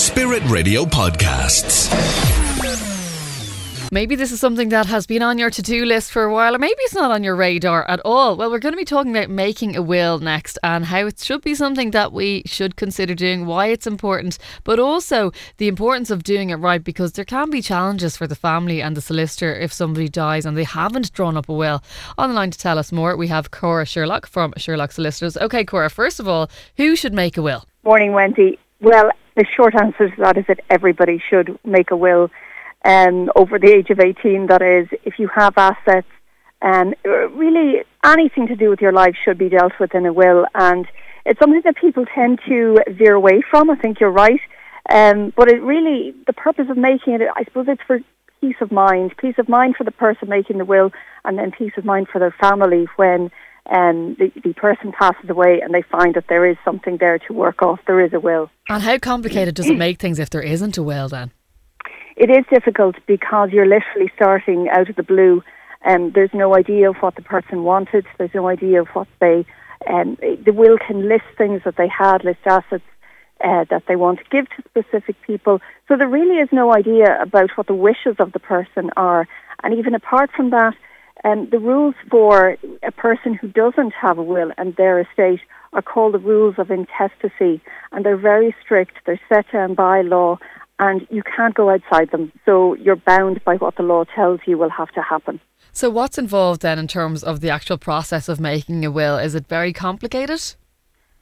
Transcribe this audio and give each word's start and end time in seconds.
Spirit 0.00 0.42
Radio 0.44 0.86
Podcasts. 0.86 1.90
Maybe 3.92 4.16
this 4.16 4.32
is 4.32 4.40
something 4.40 4.70
that 4.70 4.86
has 4.86 5.06
been 5.06 5.20
on 5.22 5.36
your 5.36 5.50
to 5.50 5.60
do 5.60 5.84
list 5.84 6.10
for 6.10 6.24
a 6.24 6.32
while, 6.32 6.54
or 6.54 6.58
maybe 6.58 6.76
it's 6.78 6.94
not 6.94 7.10
on 7.10 7.22
your 7.22 7.36
radar 7.36 7.86
at 7.86 8.00
all. 8.02 8.34
Well, 8.34 8.50
we're 8.50 8.60
going 8.60 8.72
to 8.72 8.78
be 8.78 8.86
talking 8.86 9.14
about 9.14 9.28
making 9.28 9.76
a 9.76 9.82
will 9.82 10.18
next 10.18 10.58
and 10.62 10.86
how 10.86 11.06
it 11.06 11.18
should 11.20 11.42
be 11.42 11.54
something 11.54 11.90
that 11.90 12.14
we 12.14 12.42
should 12.46 12.76
consider 12.76 13.14
doing, 13.14 13.44
why 13.44 13.66
it's 13.66 13.86
important, 13.86 14.38
but 14.64 14.80
also 14.80 15.32
the 15.58 15.68
importance 15.68 16.10
of 16.10 16.22
doing 16.22 16.48
it 16.48 16.54
right 16.56 16.82
because 16.82 17.12
there 17.12 17.26
can 17.26 17.50
be 17.50 17.60
challenges 17.60 18.16
for 18.16 18.26
the 18.26 18.34
family 18.34 18.80
and 18.80 18.96
the 18.96 19.02
solicitor 19.02 19.54
if 19.54 19.70
somebody 19.70 20.08
dies 20.08 20.46
and 20.46 20.56
they 20.56 20.64
haven't 20.64 21.12
drawn 21.12 21.36
up 21.36 21.50
a 21.50 21.52
will. 21.52 21.84
On 22.16 22.30
the 22.30 22.34
line 22.34 22.52
to 22.52 22.58
tell 22.58 22.78
us 22.78 22.90
more, 22.90 23.18
we 23.18 23.28
have 23.28 23.50
Cora 23.50 23.84
Sherlock 23.84 24.26
from 24.26 24.54
Sherlock 24.56 24.92
Solicitors. 24.92 25.36
Okay, 25.36 25.62
Cora, 25.62 25.90
first 25.90 26.18
of 26.18 26.26
all, 26.26 26.50
who 26.78 26.96
should 26.96 27.12
make 27.12 27.36
a 27.36 27.42
will? 27.42 27.66
Morning, 27.84 28.14
Wendy. 28.14 28.58
Well, 28.80 29.10
the 29.40 29.46
short 29.56 29.74
answer 29.74 30.10
to 30.10 30.20
that 30.20 30.36
is 30.36 30.44
that 30.48 30.60
everybody 30.68 31.22
should 31.30 31.58
make 31.64 31.90
a 31.90 31.96
will 31.96 32.30
um, 32.84 33.30
over 33.34 33.58
the 33.58 33.72
age 33.72 33.88
of 33.88 33.98
18, 33.98 34.48
that 34.48 34.60
is, 34.60 34.86
if 35.04 35.18
you 35.18 35.28
have 35.34 35.54
assets, 35.56 36.06
um, 36.60 36.92
really 37.04 37.82
anything 38.04 38.46
to 38.48 38.56
do 38.56 38.68
with 38.68 38.82
your 38.82 38.92
life 38.92 39.14
should 39.24 39.38
be 39.38 39.48
dealt 39.48 39.72
with 39.80 39.94
in 39.94 40.04
a 40.04 40.12
will. 40.12 40.44
And 40.54 40.86
it's 41.24 41.40
something 41.40 41.62
that 41.64 41.76
people 41.76 42.04
tend 42.14 42.40
to 42.48 42.78
veer 42.88 43.14
away 43.14 43.42
from. 43.50 43.70
I 43.70 43.76
think 43.76 43.98
you're 43.98 44.10
right. 44.10 44.40
Um, 44.90 45.32
but 45.34 45.48
it 45.48 45.62
really, 45.62 46.14
the 46.26 46.34
purpose 46.34 46.66
of 46.68 46.76
making 46.76 47.14
it, 47.14 47.22
I 47.34 47.44
suppose 47.44 47.66
it's 47.68 47.82
for 47.86 48.00
peace 48.42 48.56
of 48.60 48.70
mind. 48.70 49.14
Peace 49.16 49.36
of 49.38 49.48
mind 49.48 49.76
for 49.76 49.84
the 49.84 49.90
person 49.90 50.28
making 50.28 50.58
the 50.58 50.66
will, 50.66 50.90
and 51.24 51.38
then 51.38 51.50
peace 51.50 51.72
of 51.78 51.86
mind 51.86 52.08
for 52.12 52.18
their 52.18 52.34
family 52.38 52.86
when 52.96 53.30
um, 53.66 54.16
the, 54.18 54.32
the 54.42 54.54
person 54.54 54.92
passes 54.92 55.28
away 55.28 55.60
and 55.60 55.74
they 55.74 55.82
find 55.82 56.14
that 56.14 56.28
there 56.28 56.44
is 56.46 56.56
something 56.64 56.96
there 56.96 57.18
to 57.18 57.32
work 57.32 57.62
off. 57.62 57.80
There 57.86 58.04
is 58.04 58.12
a 58.12 58.20
will. 58.20 58.50
And 58.68 58.82
how 58.82 58.98
complicated 58.98 59.54
does 59.54 59.68
it 59.68 59.78
make 59.78 60.00
things 60.00 60.18
if 60.18 60.30
there 60.30 60.42
isn't 60.42 60.78
a 60.78 60.82
will 60.82 61.08
then? 61.08 61.30
it 62.20 62.28
is 62.28 62.44
difficult 62.50 62.96
because 63.06 63.48
you're 63.50 63.66
literally 63.66 64.12
starting 64.14 64.68
out 64.68 64.90
of 64.90 64.96
the 64.96 65.02
blue. 65.02 65.42
Um, 65.86 66.12
there's 66.14 66.34
no 66.34 66.54
idea 66.54 66.90
of 66.90 66.96
what 66.96 67.14
the 67.14 67.22
person 67.22 67.64
wanted. 67.64 68.06
There's 68.18 68.34
no 68.34 68.46
idea 68.46 68.82
of 68.82 68.88
what 68.88 69.08
they. 69.20 69.46
Um, 69.88 70.18
the 70.20 70.52
will 70.52 70.76
can 70.76 71.08
list 71.08 71.24
things 71.38 71.62
that 71.64 71.76
they 71.76 71.88
had, 71.88 72.22
list 72.22 72.40
assets 72.44 72.84
uh, 73.42 73.64
that 73.70 73.84
they 73.88 73.96
want 73.96 74.18
to 74.18 74.24
give 74.30 74.46
to 74.50 74.62
specific 74.68 75.16
people. 75.22 75.62
So 75.88 75.96
there 75.96 76.08
really 76.08 76.36
is 76.36 76.50
no 76.52 76.74
idea 76.74 77.18
about 77.22 77.56
what 77.56 77.66
the 77.66 77.74
wishes 77.74 78.16
of 78.18 78.32
the 78.32 78.38
person 78.38 78.90
are. 78.98 79.26
And 79.62 79.72
even 79.72 79.94
apart 79.94 80.30
from 80.36 80.50
that, 80.50 80.74
um, 81.24 81.48
the 81.50 81.58
rules 81.58 81.94
for 82.10 82.56
a 82.82 82.92
person 82.92 83.34
who 83.34 83.48
doesn't 83.48 83.92
have 83.92 84.18
a 84.18 84.22
will 84.22 84.52
and 84.56 84.74
their 84.76 85.00
estate 85.00 85.40
are 85.72 85.82
called 85.82 86.14
the 86.14 86.18
rules 86.18 86.54
of 86.58 86.70
intestacy, 86.70 87.60
and 87.92 88.04
they're 88.04 88.16
very 88.16 88.54
strict. 88.62 88.96
They're 89.06 89.20
set 89.28 89.46
down 89.52 89.74
by 89.74 90.02
law, 90.02 90.38
and 90.78 91.06
you 91.10 91.22
can't 91.22 91.54
go 91.54 91.70
outside 91.70 92.10
them. 92.10 92.32
So 92.44 92.74
you're 92.74 92.96
bound 92.96 93.44
by 93.44 93.56
what 93.56 93.76
the 93.76 93.82
law 93.82 94.04
tells 94.04 94.40
you 94.46 94.58
will 94.58 94.70
have 94.70 94.90
to 94.92 95.02
happen. 95.02 95.40
So, 95.72 95.88
what's 95.88 96.18
involved 96.18 96.62
then 96.62 96.78
in 96.78 96.88
terms 96.88 97.22
of 97.22 97.40
the 97.40 97.50
actual 97.50 97.78
process 97.78 98.28
of 98.28 98.40
making 98.40 98.84
a 98.84 98.90
will? 98.90 99.16
Is 99.16 99.34
it 99.34 99.46
very 99.46 99.72
complicated? 99.72 100.40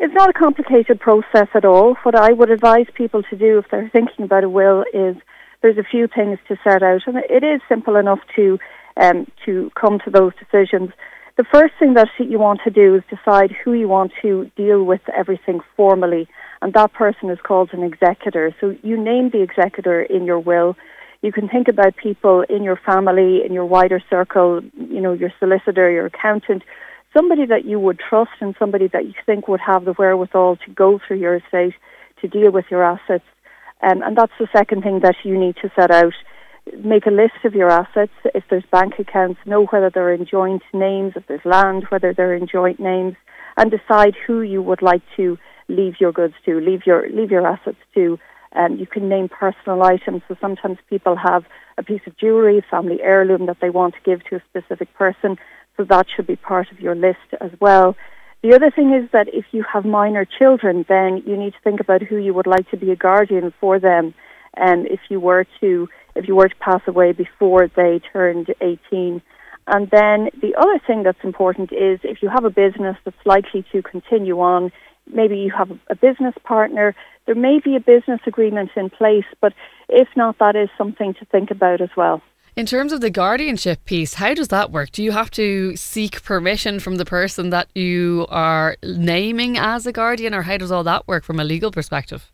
It's 0.00 0.14
not 0.14 0.28
a 0.28 0.32
complicated 0.32 0.98
process 0.98 1.46
at 1.54 1.64
all. 1.64 1.94
What 2.02 2.16
I 2.16 2.32
would 2.32 2.50
advise 2.50 2.86
people 2.94 3.22
to 3.24 3.36
do 3.36 3.58
if 3.58 3.66
they're 3.70 3.88
thinking 3.90 4.24
about 4.24 4.42
a 4.42 4.48
will 4.48 4.84
is 4.92 5.16
there's 5.60 5.78
a 5.78 5.84
few 5.84 6.08
things 6.08 6.40
to 6.48 6.56
set 6.64 6.82
out, 6.82 7.02
and 7.06 7.18
it 7.30 7.44
is 7.44 7.60
simple 7.68 7.94
enough 7.94 8.18
to 8.34 8.58
um, 8.96 9.26
to 9.44 9.70
come 9.78 9.98
to 10.04 10.10
those 10.10 10.32
decisions. 10.38 10.90
The 11.36 11.44
first 11.44 11.74
thing 11.78 11.94
that 11.94 12.08
you 12.18 12.38
want 12.38 12.60
to 12.64 12.70
do 12.70 12.94
is 12.94 13.02
decide 13.08 13.52
who 13.64 13.72
you 13.72 13.88
want 13.88 14.12
to 14.20 14.50
deal 14.56 14.84
with 14.84 15.00
everything 15.16 15.60
formally 15.76 16.28
and 16.62 16.72
that 16.74 16.92
person 16.92 17.28
is 17.28 17.38
called 17.42 17.70
an 17.72 17.82
executor. 17.82 18.54
So 18.60 18.76
you 18.82 18.96
name 18.96 19.30
the 19.30 19.42
executor 19.42 20.00
in 20.00 20.24
your 20.24 20.38
will. 20.38 20.76
You 21.20 21.32
can 21.32 21.48
think 21.48 21.66
about 21.66 21.96
people 21.96 22.42
in 22.48 22.62
your 22.62 22.76
family, 22.76 23.44
in 23.44 23.52
your 23.52 23.66
wider 23.66 24.00
circle, 24.08 24.60
you 24.76 25.00
know, 25.00 25.12
your 25.12 25.32
solicitor, 25.40 25.90
your 25.90 26.06
accountant, 26.06 26.62
somebody 27.12 27.46
that 27.46 27.64
you 27.64 27.80
would 27.80 27.98
trust 27.98 28.30
and 28.40 28.54
somebody 28.58 28.86
that 28.88 29.06
you 29.06 29.14
think 29.26 29.48
would 29.48 29.60
have 29.60 29.84
the 29.84 29.92
wherewithal 29.92 30.56
to 30.64 30.70
go 30.70 31.00
through 31.04 31.18
your 31.18 31.34
estate, 31.34 31.74
to 32.20 32.28
deal 32.28 32.52
with 32.52 32.66
your 32.70 32.84
assets. 32.84 33.24
Um, 33.82 34.00
and 34.02 34.16
that's 34.16 34.32
the 34.38 34.48
second 34.52 34.82
thing 34.82 35.00
that 35.00 35.16
you 35.24 35.36
need 35.36 35.56
to 35.62 35.70
set 35.74 35.90
out. 35.90 36.14
Make 36.84 37.06
a 37.06 37.10
list 37.10 37.44
of 37.44 37.54
your 37.54 37.70
assets. 37.70 38.12
If 38.34 38.44
there's 38.48 38.64
bank 38.70 38.94
accounts, 38.98 39.40
know 39.44 39.66
whether 39.66 39.90
they're 39.90 40.12
in 40.12 40.26
joint 40.26 40.62
names. 40.72 41.14
If 41.16 41.26
there's 41.26 41.44
land, 41.44 41.86
whether 41.88 42.12
they're 42.14 42.34
in 42.34 42.46
joint 42.46 42.78
names. 42.78 43.16
And 43.56 43.70
decide 43.70 44.14
who 44.26 44.40
you 44.40 44.62
would 44.62 44.80
like 44.80 45.02
to 45.16 45.38
leave 45.68 45.94
your 46.00 46.12
goods 46.12 46.34
to, 46.46 46.60
leave 46.60 46.86
your 46.86 47.08
leave 47.10 47.30
your 47.30 47.46
assets 47.46 47.78
to. 47.94 48.18
Um, 48.54 48.76
you 48.76 48.86
can 48.86 49.08
name 49.08 49.28
personal 49.28 49.82
items. 49.82 50.22
So 50.28 50.36
sometimes 50.40 50.78
people 50.88 51.16
have 51.16 51.44
a 51.78 51.82
piece 51.82 52.02
of 52.06 52.16
jewellery, 52.16 52.62
family 52.70 53.00
heirloom 53.02 53.46
that 53.46 53.58
they 53.60 53.70
want 53.70 53.94
to 53.94 54.00
give 54.04 54.24
to 54.28 54.36
a 54.36 54.42
specific 54.50 54.92
person. 54.94 55.38
So 55.76 55.84
that 55.84 56.06
should 56.14 56.26
be 56.26 56.36
part 56.36 56.70
of 56.70 56.80
your 56.80 56.94
list 56.94 57.34
as 57.40 57.50
well. 57.60 57.96
The 58.42 58.54
other 58.54 58.70
thing 58.70 58.92
is 58.92 59.08
that 59.12 59.28
if 59.32 59.46
you 59.52 59.64
have 59.72 59.84
minor 59.84 60.24
children, 60.24 60.84
then 60.88 61.22
you 61.26 61.36
need 61.36 61.52
to 61.52 61.60
think 61.62 61.80
about 61.80 62.02
who 62.02 62.16
you 62.16 62.34
would 62.34 62.46
like 62.46 62.68
to 62.70 62.76
be 62.76 62.90
a 62.90 62.96
guardian 62.96 63.54
for 63.60 63.78
them. 63.78 64.14
And 64.54 64.86
if 64.86 65.00
you 65.08 65.20
were 65.20 65.46
to 65.60 65.88
if 66.14 66.28
you 66.28 66.36
were 66.36 66.48
to 66.48 66.56
pass 66.56 66.80
away 66.86 67.12
before 67.12 67.68
they 67.74 68.00
turned 68.12 68.54
18. 68.60 69.22
And 69.66 69.90
then 69.90 70.28
the 70.40 70.54
other 70.58 70.80
thing 70.86 71.02
that's 71.02 71.22
important 71.22 71.72
is 71.72 72.00
if 72.02 72.22
you 72.22 72.28
have 72.28 72.44
a 72.44 72.50
business 72.50 72.96
that's 73.04 73.24
likely 73.24 73.64
to 73.72 73.82
continue 73.82 74.40
on, 74.40 74.72
maybe 75.12 75.36
you 75.38 75.50
have 75.50 75.70
a 75.88 75.94
business 75.94 76.34
partner, 76.44 76.94
there 77.26 77.34
may 77.34 77.60
be 77.60 77.76
a 77.76 77.80
business 77.80 78.20
agreement 78.26 78.70
in 78.76 78.90
place, 78.90 79.24
but 79.40 79.52
if 79.88 80.08
not, 80.16 80.38
that 80.38 80.56
is 80.56 80.68
something 80.76 81.14
to 81.14 81.24
think 81.26 81.50
about 81.50 81.80
as 81.80 81.90
well. 81.96 82.20
In 82.54 82.66
terms 82.66 82.92
of 82.92 83.00
the 83.00 83.08
guardianship 83.08 83.84
piece, 83.86 84.14
how 84.14 84.34
does 84.34 84.48
that 84.48 84.70
work? 84.70 84.90
Do 84.90 85.02
you 85.02 85.12
have 85.12 85.30
to 85.32 85.74
seek 85.76 86.22
permission 86.22 86.80
from 86.80 86.96
the 86.96 87.04
person 87.06 87.48
that 87.50 87.68
you 87.74 88.26
are 88.28 88.76
naming 88.82 89.56
as 89.56 89.86
a 89.86 89.92
guardian, 89.92 90.34
or 90.34 90.42
how 90.42 90.58
does 90.58 90.70
all 90.70 90.84
that 90.84 91.08
work 91.08 91.24
from 91.24 91.40
a 91.40 91.44
legal 91.44 91.70
perspective? 91.70 92.30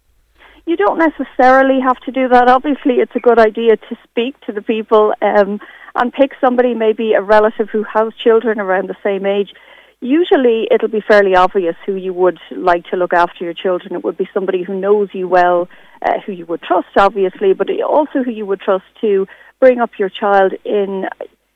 You 0.68 0.76
don't 0.76 0.98
necessarily 0.98 1.80
have 1.80 1.98
to 2.00 2.12
do 2.12 2.28
that. 2.28 2.46
Obviously, 2.46 2.96
it's 2.96 3.16
a 3.16 3.20
good 3.20 3.38
idea 3.38 3.78
to 3.78 3.96
speak 4.04 4.38
to 4.42 4.52
the 4.52 4.60
people 4.60 5.14
um, 5.22 5.60
and 5.94 6.12
pick 6.12 6.32
somebody, 6.42 6.74
maybe 6.74 7.14
a 7.14 7.22
relative 7.22 7.70
who 7.70 7.84
has 7.84 8.12
children 8.22 8.60
around 8.60 8.90
the 8.90 8.96
same 9.02 9.24
age, 9.24 9.54
usually 10.02 10.68
it'll 10.70 10.90
be 10.90 11.00
fairly 11.00 11.34
obvious 11.34 11.74
who 11.86 11.94
you 11.94 12.12
would 12.12 12.38
like 12.50 12.84
to 12.90 12.96
look 12.96 13.14
after 13.14 13.44
your 13.44 13.54
children. 13.54 13.94
It 13.94 14.04
would 14.04 14.18
be 14.18 14.28
somebody 14.34 14.62
who 14.62 14.78
knows 14.78 15.08
you 15.14 15.26
well, 15.26 15.70
uh, 16.02 16.20
who 16.26 16.32
you 16.32 16.44
would 16.44 16.60
trust, 16.60 16.88
obviously, 16.98 17.54
but 17.54 17.70
also 17.80 18.22
who 18.22 18.30
you 18.30 18.44
would 18.44 18.60
trust 18.60 18.84
to 19.00 19.26
bring 19.60 19.80
up 19.80 19.98
your 19.98 20.10
child 20.10 20.52
in 20.66 21.08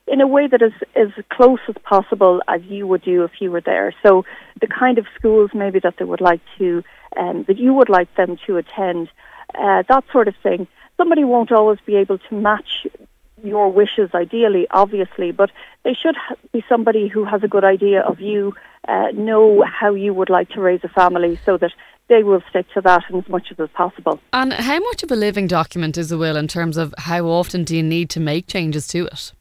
in 0.07 0.21
a 0.21 0.27
way 0.27 0.47
that 0.47 0.63
is 0.63 0.73
as 0.97 1.09
close 1.31 1.61
as 1.69 1.77
possible 1.85 2.43
as 2.49 2.61
you 2.65 2.87
would 2.87 3.03
do 3.03 3.25
if 3.25 3.33
you 3.41 3.51
were 3.51 3.61
there. 3.61 3.95
So 4.03 4.25
the 4.61 4.67
kind 4.67 4.99
of 4.99 5.07
schools 5.15 5.51
maybe 5.55 5.79
that 5.81 5.95
they 5.99 6.05
would 6.05 6.21
like 6.21 6.41
to, 6.59 6.83
um, 7.17 7.45
that 7.49 7.59
you 7.59 7.73
would 7.73 7.89
like 7.89 8.15
them 8.17 8.37
to 8.47 8.57
attend, 8.57 9.09
uh, 9.55 9.83
that 9.89 10.05
sort 10.13 10.29
of 10.29 10.35
thing. 10.43 10.67
Somebody 10.97 11.25
won't 11.25 11.53
always 11.53 11.79
be 11.87 11.97
able 11.97 12.19
to 12.19 12.35
match 12.35 12.87
your 13.43 13.71
wishes, 13.71 14.11
ideally, 14.15 14.67
obviously, 14.71 15.33
but 15.33 15.51
they 15.85 15.95
should 15.95 16.17
be 16.53 16.65
somebody 16.69 17.09
who 17.09 17.25
has 17.25 17.43
a 17.43 17.49
good 17.49 17.65
idea 17.65 18.01
of 18.03 18.21
you, 18.21 18.55
uh, 18.89 19.09
know 19.15 19.63
how 19.63 19.95
you 19.95 20.15
would 20.15 20.31
like 20.31 20.49
to 20.51 20.61
raise 20.61 20.81
a 20.85 20.89
family 20.89 21.39
so 21.45 21.57
that 21.57 21.73
they 22.09 22.23
will 22.23 22.43
stick 22.51 22.67
to 22.75 22.81
that 22.81 23.03
as 23.13 23.29
much 23.29 23.53
as 23.57 23.69
possible. 23.71 24.21
And 24.33 24.53
how 24.53 24.79
much 24.81 25.03
of 25.03 25.11
a 25.11 25.17
living 25.17 25.47
document 25.47 25.97
is 25.97 26.13
a 26.13 26.19
will 26.19 26.37
in 26.37 26.49
terms 26.49 26.77
of 26.77 26.95
how 26.99 27.27
often 27.27 27.65
do 27.65 27.77
you 27.77 27.83
need 27.83 28.11
to 28.11 28.21
make 28.21 28.47
changes 28.47 28.87
to 28.89 29.07
it? 29.07 29.33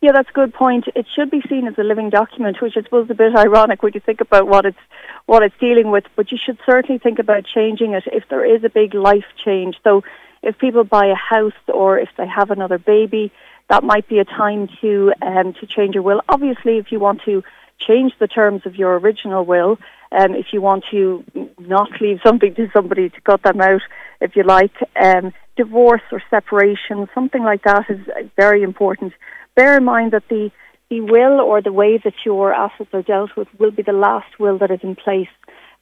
Yeah, 0.00 0.12
that's 0.12 0.30
a 0.30 0.32
good 0.32 0.54
point. 0.54 0.86
It 0.94 1.06
should 1.14 1.30
be 1.30 1.42
seen 1.46 1.66
as 1.66 1.76
a 1.76 1.82
living 1.82 2.08
document, 2.08 2.62
which 2.62 2.76
I 2.76 2.82
suppose 2.82 3.04
is 3.04 3.10
a 3.10 3.14
bit 3.14 3.36
ironic 3.36 3.82
when 3.82 3.92
you 3.92 4.00
think 4.00 4.22
about 4.22 4.48
what 4.48 4.64
it's 4.64 4.78
what 5.26 5.42
it's 5.42 5.54
dealing 5.60 5.90
with. 5.90 6.04
But 6.16 6.32
you 6.32 6.38
should 6.38 6.58
certainly 6.64 6.98
think 6.98 7.18
about 7.18 7.44
changing 7.44 7.92
it 7.92 8.04
if 8.06 8.26
there 8.30 8.44
is 8.44 8.64
a 8.64 8.70
big 8.70 8.94
life 8.94 9.26
change. 9.44 9.76
So 9.84 10.02
if 10.42 10.56
people 10.56 10.84
buy 10.84 11.06
a 11.06 11.14
house 11.14 11.52
or 11.68 11.98
if 11.98 12.08
they 12.16 12.26
have 12.26 12.50
another 12.50 12.78
baby, 12.78 13.30
that 13.68 13.84
might 13.84 14.08
be 14.08 14.20
a 14.20 14.24
time 14.24 14.68
to 14.80 15.12
um, 15.20 15.52
to 15.54 15.66
change 15.66 15.94
your 15.94 16.02
will. 16.02 16.22
Obviously, 16.30 16.78
if 16.78 16.90
you 16.90 16.98
want 16.98 17.20
to 17.26 17.44
change 17.78 18.14
the 18.18 18.26
terms 18.28 18.64
of 18.64 18.76
your 18.76 18.98
original 18.98 19.44
will, 19.44 19.78
um, 20.12 20.34
if 20.34 20.46
you 20.54 20.62
want 20.62 20.84
to 20.92 21.24
not 21.58 22.00
leave 22.00 22.20
something 22.22 22.54
to 22.54 22.70
somebody 22.72 23.10
to 23.10 23.20
cut 23.20 23.42
them 23.42 23.60
out, 23.60 23.82
if 24.20 24.34
you 24.34 24.44
like, 24.44 24.72
um, 24.96 25.32
divorce 25.56 26.02
or 26.10 26.22
separation, 26.30 27.08
something 27.14 27.42
like 27.42 27.62
that 27.64 27.84
is 27.90 28.00
very 28.36 28.62
important. 28.62 29.12
Bear 29.60 29.76
in 29.76 29.84
mind 29.84 30.12
that 30.12 30.26
the 30.30 30.50
the 30.88 31.02
will 31.02 31.38
or 31.38 31.60
the 31.60 31.70
way 31.70 31.98
that 31.98 32.14
your 32.24 32.54
assets 32.54 32.88
are 32.94 33.02
dealt 33.02 33.36
with 33.36 33.46
will 33.58 33.70
be 33.70 33.82
the 33.82 33.92
last 33.92 34.38
will 34.38 34.56
that 34.56 34.70
is 34.70 34.80
in 34.82 34.96
place 34.96 35.28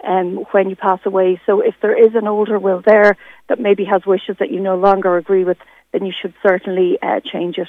um, 0.03 0.45
when 0.51 0.69
you 0.69 0.75
pass 0.75 0.99
away. 1.05 1.41
So 1.47 1.61
if 1.61 1.77
there 1.81 1.97
is 1.97 2.17
an 2.17 2.27
older 2.27 2.59
will 2.59 2.83
there 2.85 3.17
that 3.49 3.61
maybe 3.61 3.85
has 3.85 4.05
wishes 4.05 4.35
that 4.41 4.51
you 4.51 4.59
no 4.59 4.77
longer 4.77 5.17
agree 5.17 5.45
with, 5.45 5.59
then 5.93 6.05
you 6.05 6.13
should 6.21 6.35
certainly 6.43 6.99
uh, 7.01 7.21
change 7.21 7.57
it. 7.57 7.69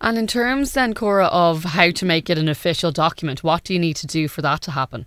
And 0.00 0.18
in 0.18 0.26
terms 0.26 0.72
then, 0.72 0.92
Cora, 0.92 1.26
of 1.26 1.62
how 1.62 1.92
to 1.92 2.04
make 2.04 2.28
it 2.28 2.36
an 2.36 2.48
official 2.48 2.90
document, 2.90 3.44
what 3.44 3.62
do 3.62 3.74
you 3.74 3.78
need 3.78 3.94
to 3.98 4.08
do 4.08 4.26
for 4.26 4.42
that 4.42 4.60
to 4.62 4.72
happen? 4.72 5.06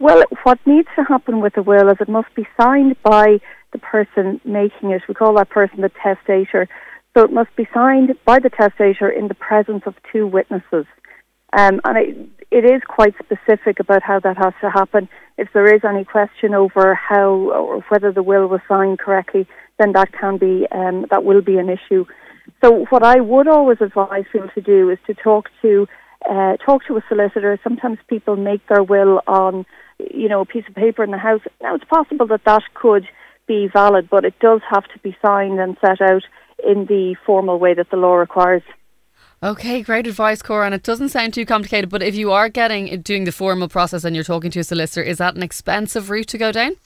Well, 0.00 0.24
what 0.42 0.58
needs 0.66 0.88
to 0.96 1.04
happen 1.04 1.40
with 1.40 1.54
the 1.54 1.62
will 1.62 1.88
is 1.88 1.98
it 2.00 2.08
must 2.08 2.34
be 2.34 2.48
signed 2.60 2.96
by 3.04 3.38
the 3.70 3.78
person 3.78 4.40
making 4.44 4.90
it. 4.90 5.02
We 5.06 5.14
call 5.14 5.34
that 5.34 5.50
person 5.50 5.82
the 5.82 5.92
testator. 6.02 6.68
So 7.16 7.24
it 7.24 7.32
must 7.32 7.54
be 7.56 7.66
signed 7.72 8.14
by 8.26 8.40
the 8.40 8.50
testator 8.50 9.08
in 9.08 9.28
the 9.28 9.34
presence 9.34 9.84
of 9.86 9.94
two 10.12 10.26
witnesses. 10.26 10.84
Um, 11.56 11.80
and 11.84 11.96
it, 11.96 12.28
it 12.50 12.64
is 12.66 12.82
quite 12.86 13.14
specific 13.24 13.80
about 13.80 14.02
how 14.02 14.20
that 14.20 14.36
has 14.36 14.52
to 14.60 14.68
happen. 14.68 15.08
If 15.38 15.48
there 15.54 15.74
is 15.74 15.80
any 15.82 16.04
question 16.04 16.52
over 16.52 16.94
how 16.94 17.30
or 17.30 17.80
whether 17.88 18.12
the 18.12 18.22
will 18.22 18.46
was 18.48 18.60
signed 18.68 18.98
correctly, 18.98 19.46
then 19.78 19.92
that 19.92 20.12
can 20.12 20.36
be 20.36 20.66
um, 20.70 21.06
that 21.10 21.24
will 21.24 21.40
be 21.40 21.56
an 21.56 21.70
issue. 21.70 22.04
So 22.62 22.84
what 22.90 23.02
I 23.02 23.20
would 23.20 23.48
always 23.48 23.78
advise 23.80 24.24
people 24.30 24.50
to 24.54 24.60
do 24.60 24.90
is 24.90 24.98
to 25.06 25.14
talk 25.14 25.48
to 25.62 25.88
uh, 26.30 26.58
talk 26.58 26.84
to 26.88 26.98
a 26.98 27.04
solicitor. 27.08 27.58
Sometimes 27.64 27.98
people 28.08 28.36
make 28.36 28.66
their 28.68 28.82
will 28.82 29.22
on 29.26 29.64
you 29.98 30.28
know 30.28 30.42
a 30.42 30.46
piece 30.46 30.64
of 30.68 30.74
paper 30.74 31.02
in 31.02 31.12
the 31.12 31.18
house. 31.18 31.40
Now 31.62 31.76
it's 31.76 31.84
possible 31.84 32.26
that 32.26 32.44
that 32.44 32.62
could 32.74 33.08
be 33.46 33.70
valid, 33.72 34.08
but 34.10 34.26
it 34.26 34.38
does 34.38 34.60
have 34.68 34.84
to 34.84 34.98
be 34.98 35.16
signed 35.24 35.58
and 35.60 35.78
set 35.80 36.02
out 36.02 36.22
in 36.64 36.86
the 36.86 37.16
formal 37.24 37.58
way 37.58 37.74
that 37.74 37.90
the 37.90 37.96
law 37.96 38.14
requires. 38.14 38.62
Okay, 39.42 39.82
great 39.82 40.06
advice, 40.06 40.40
Cora. 40.40 40.66
And 40.66 40.74
it 40.74 40.82
doesn't 40.82 41.10
sound 41.10 41.34
too 41.34 41.44
complicated, 41.44 41.90
but 41.90 42.02
if 42.02 42.14
you 42.14 42.32
are 42.32 42.48
getting 42.48 43.02
doing 43.02 43.24
the 43.24 43.32
formal 43.32 43.68
process 43.68 44.04
and 44.04 44.16
you're 44.16 44.24
talking 44.24 44.50
to 44.50 44.60
a 44.60 44.64
solicitor, 44.64 45.02
is 45.02 45.18
that 45.18 45.36
an 45.36 45.42
expensive 45.42 46.08
route 46.08 46.28
to 46.28 46.38
go 46.38 46.52
down? 46.52 46.76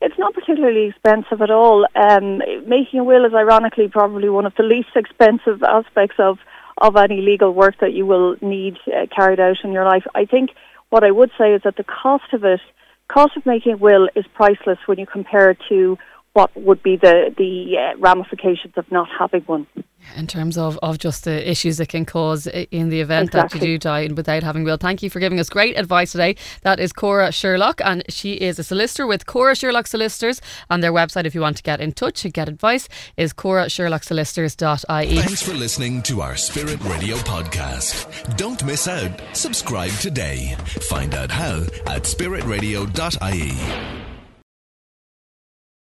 It's 0.00 0.18
not 0.18 0.34
particularly 0.34 0.88
expensive 0.88 1.42
at 1.42 1.50
all. 1.50 1.86
Um, 1.96 2.38
making 2.66 3.00
a 3.00 3.04
will 3.04 3.24
is 3.24 3.34
ironically 3.34 3.88
probably 3.88 4.28
one 4.28 4.46
of 4.46 4.54
the 4.56 4.62
least 4.62 4.90
expensive 4.94 5.62
aspects 5.62 6.16
of, 6.18 6.38
of 6.76 6.94
any 6.96 7.20
legal 7.20 7.52
work 7.52 7.76
that 7.80 7.94
you 7.94 8.06
will 8.06 8.36
need 8.40 8.76
uh, 8.86 9.06
carried 9.14 9.40
out 9.40 9.56
in 9.64 9.72
your 9.72 9.84
life. 9.84 10.04
I 10.14 10.24
think 10.24 10.50
what 10.90 11.04
I 11.04 11.10
would 11.10 11.30
say 11.38 11.52
is 11.54 11.62
that 11.64 11.76
the 11.76 11.84
cost 11.84 12.32
of 12.32 12.44
it, 12.44 12.60
cost 13.08 13.36
of 13.36 13.44
making 13.44 13.72
a 13.72 13.76
will 13.76 14.08
is 14.14 14.24
priceless 14.34 14.78
when 14.86 14.98
you 14.98 15.06
compare 15.06 15.50
it 15.50 15.58
to 15.68 15.98
what 16.32 16.54
would 16.56 16.82
be 16.82 16.96
the 16.96 17.34
the 17.36 17.76
uh, 17.76 17.98
ramifications 17.98 18.74
of 18.76 18.90
not 18.90 19.08
having 19.18 19.42
one. 19.42 19.66
In 20.16 20.26
terms 20.26 20.56
of, 20.56 20.78
of 20.82 20.98
just 20.98 21.24
the 21.24 21.50
issues 21.50 21.80
it 21.80 21.88
can 21.88 22.06
cause 22.06 22.46
in 22.46 22.88
the 22.88 23.00
event 23.00 23.28
exactly. 23.28 23.60
that 23.60 23.66
you 23.66 23.72
do 23.74 23.78
die 23.78 24.08
without 24.14 24.42
having 24.42 24.64
will. 24.64 24.76
Thank 24.76 25.02
you 25.02 25.10
for 25.10 25.18
giving 25.20 25.40
us 25.40 25.50
great 25.50 25.76
advice 25.76 26.12
today. 26.12 26.36
That 26.62 26.80
is 26.80 26.92
Cora 26.92 27.32
Sherlock, 27.32 27.80
and 27.84 28.04
she 28.08 28.34
is 28.34 28.58
a 28.58 28.64
solicitor 28.64 29.06
with 29.06 29.26
Cora 29.26 29.54
Sherlock 29.54 29.86
Solicitors. 29.86 30.40
And 30.70 30.82
their 30.82 30.92
website, 30.92 31.26
if 31.26 31.34
you 31.34 31.40
want 31.40 31.56
to 31.58 31.62
get 31.62 31.80
in 31.80 31.92
touch 31.92 32.24
and 32.24 32.32
get 32.32 32.48
advice, 32.48 32.88
is 33.16 33.32
corasherlocksolicitors.ie. 33.34 35.16
Thanks 35.16 35.42
for 35.42 35.54
listening 35.54 36.02
to 36.02 36.22
our 36.22 36.36
Spirit 36.36 36.82
Radio 36.84 37.16
podcast. 37.16 38.36
Don't 38.36 38.64
miss 38.64 38.86
out. 38.88 39.20
Subscribe 39.32 39.92
today. 39.92 40.54
Find 40.88 41.14
out 41.14 41.30
how 41.30 41.62
at 41.86 42.04
spiritradio.ie. 42.04 43.97